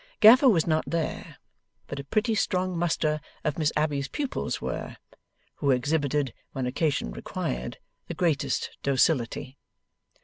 Gaffer 0.19 0.49
was 0.49 0.65
not 0.65 0.85
there, 0.87 1.37
but 1.85 1.99
a 1.99 2.03
pretty 2.03 2.33
strong 2.33 2.75
muster 2.75 3.21
of 3.43 3.59
Miss 3.59 3.71
Abbey's 3.77 4.07
pupils 4.07 4.59
were, 4.59 4.97
who 5.57 5.69
exhibited, 5.69 6.33
when 6.53 6.65
occasion 6.65 7.11
required, 7.11 7.77
the 8.07 8.15
greatest 8.15 8.75
docility. 8.81 9.59